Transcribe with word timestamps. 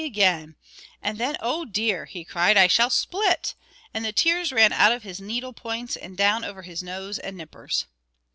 again; 0.03 0.55
and 0.99 1.19
then 1.19 1.37
"Oh 1.41 1.63
dear!" 1.63 2.05
he 2.05 2.23
cried 2.25 2.57
"I 2.57 2.65
shall 2.65 2.89
split;" 2.89 3.53
and 3.93 4.03
the 4.03 4.11
tears 4.11 4.51
ran 4.51 4.73
out 4.73 4.91
of 4.91 5.03
his 5.03 5.21
needle 5.21 5.53
points 5.53 5.95
and 5.95 6.17
down 6.17 6.43
over 6.43 6.63
his 6.63 6.81
nose 6.81 7.19
and 7.19 7.37
nippers. 7.37 7.85